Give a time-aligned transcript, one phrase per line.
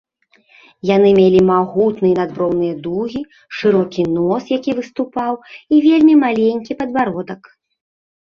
[0.89, 3.21] Яны мелі магутныя надброўныя дугі,
[3.57, 5.33] шырокі нос, які выступаў
[5.77, 7.41] і вельмі маленькі падбародак.